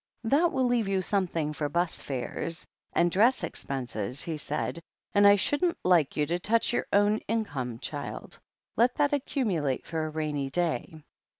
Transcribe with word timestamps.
"That 0.23 0.51
will 0.51 0.63
leave 0.65 0.87
you 0.87 1.03
something 1.03 1.53
for 1.53 1.69
'bus 1.69 2.01
fdles, 2.01 2.65
and 2.91 3.11
dress 3.11 3.43
expenses," 3.43 4.23
he 4.23 4.35
said. 4.35 4.81
"And 5.13 5.27
I 5.27 5.37
Wouldn't 5.51 5.77
like 5.83 6.17
you 6.17 6.25
to 6.25 6.39
touch 6.39 6.73
your 6.73 6.87
own 6.91 7.19
income, 7.27 7.77
child. 7.77 8.39
Let 8.75 8.95
that 8.95 9.13
accumulate 9.13 9.85
for 9.85 10.03
a 10.03 10.09
rainy 10.09 10.49
day." 10.49 11.03